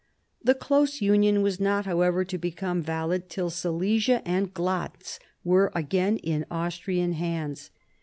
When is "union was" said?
0.99-1.59